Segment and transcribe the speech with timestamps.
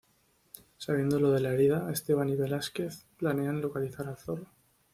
[0.79, 4.47] Sabiendo lo de la herida Esteban y Velásquez planean localizar al Zorro.